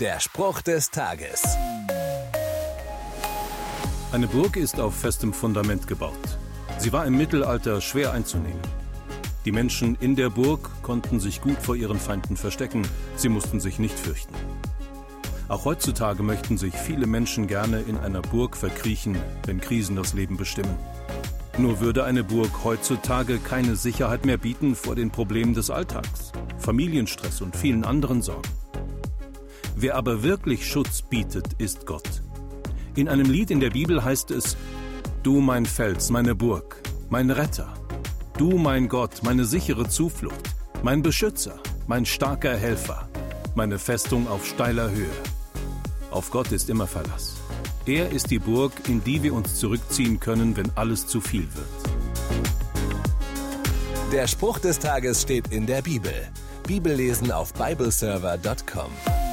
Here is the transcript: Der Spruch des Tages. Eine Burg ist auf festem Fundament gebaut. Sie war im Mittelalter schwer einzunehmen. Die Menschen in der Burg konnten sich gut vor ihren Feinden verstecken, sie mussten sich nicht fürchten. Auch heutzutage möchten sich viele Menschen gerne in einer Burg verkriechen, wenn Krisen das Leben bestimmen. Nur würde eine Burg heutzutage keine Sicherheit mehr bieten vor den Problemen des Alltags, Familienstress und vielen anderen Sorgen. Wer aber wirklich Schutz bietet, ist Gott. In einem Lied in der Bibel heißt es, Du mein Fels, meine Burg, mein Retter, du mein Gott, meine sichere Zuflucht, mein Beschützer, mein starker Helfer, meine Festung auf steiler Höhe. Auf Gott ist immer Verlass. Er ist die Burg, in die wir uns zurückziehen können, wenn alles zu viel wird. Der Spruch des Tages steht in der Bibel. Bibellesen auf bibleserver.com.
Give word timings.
Der 0.00 0.20
Spruch 0.20 0.60
des 0.60 0.90
Tages. 0.90 1.42
Eine 4.12 4.26
Burg 4.26 4.58
ist 4.58 4.78
auf 4.78 4.94
festem 4.94 5.32
Fundament 5.32 5.86
gebaut. 5.86 6.38
Sie 6.76 6.92
war 6.92 7.06
im 7.06 7.16
Mittelalter 7.16 7.80
schwer 7.80 8.12
einzunehmen. 8.12 8.60
Die 9.46 9.52
Menschen 9.52 9.96
in 9.98 10.14
der 10.14 10.28
Burg 10.28 10.70
konnten 10.82 11.18
sich 11.18 11.40
gut 11.40 11.62
vor 11.62 11.76
ihren 11.76 11.98
Feinden 11.98 12.36
verstecken, 12.36 12.86
sie 13.16 13.30
mussten 13.30 13.58
sich 13.58 13.78
nicht 13.78 13.98
fürchten. 13.98 14.34
Auch 15.48 15.64
heutzutage 15.64 16.22
möchten 16.22 16.58
sich 16.58 16.74
viele 16.74 17.06
Menschen 17.06 17.46
gerne 17.46 17.80
in 17.80 17.96
einer 17.96 18.20
Burg 18.20 18.54
verkriechen, 18.54 19.16
wenn 19.46 19.62
Krisen 19.62 19.96
das 19.96 20.12
Leben 20.12 20.36
bestimmen. 20.36 20.76
Nur 21.56 21.80
würde 21.80 22.04
eine 22.04 22.22
Burg 22.22 22.64
heutzutage 22.64 23.38
keine 23.38 23.76
Sicherheit 23.76 24.26
mehr 24.26 24.36
bieten 24.36 24.74
vor 24.74 24.94
den 24.94 25.10
Problemen 25.10 25.54
des 25.54 25.70
Alltags, 25.70 26.32
Familienstress 26.58 27.40
und 27.40 27.56
vielen 27.56 27.84
anderen 27.84 28.20
Sorgen. 28.20 28.65
Wer 29.78 29.94
aber 29.94 30.22
wirklich 30.22 30.66
Schutz 30.66 31.02
bietet, 31.02 31.52
ist 31.58 31.84
Gott. 31.84 32.22
In 32.94 33.08
einem 33.08 33.30
Lied 33.30 33.50
in 33.50 33.60
der 33.60 33.68
Bibel 33.68 34.02
heißt 34.02 34.30
es, 34.30 34.56
Du 35.22 35.40
mein 35.40 35.66
Fels, 35.66 36.08
meine 36.08 36.34
Burg, 36.34 36.80
mein 37.10 37.30
Retter, 37.30 37.74
du 38.38 38.56
mein 38.56 38.88
Gott, 38.88 39.22
meine 39.22 39.44
sichere 39.44 39.86
Zuflucht, 39.86 40.54
mein 40.82 41.02
Beschützer, 41.02 41.58
mein 41.86 42.06
starker 42.06 42.56
Helfer, 42.56 43.06
meine 43.54 43.78
Festung 43.78 44.26
auf 44.28 44.46
steiler 44.46 44.90
Höhe. 44.90 45.10
Auf 46.10 46.30
Gott 46.30 46.52
ist 46.52 46.70
immer 46.70 46.86
Verlass. 46.86 47.34
Er 47.84 48.10
ist 48.10 48.30
die 48.30 48.38
Burg, 48.38 48.72
in 48.88 49.04
die 49.04 49.22
wir 49.22 49.34
uns 49.34 49.56
zurückziehen 49.56 50.20
können, 50.20 50.56
wenn 50.56 50.70
alles 50.74 51.06
zu 51.06 51.20
viel 51.20 51.46
wird. 51.54 51.66
Der 54.10 54.26
Spruch 54.26 54.58
des 54.58 54.78
Tages 54.78 55.20
steht 55.20 55.48
in 55.48 55.66
der 55.66 55.82
Bibel. 55.82 56.14
Bibellesen 56.66 57.30
auf 57.30 57.52
bibleserver.com. 57.52 59.25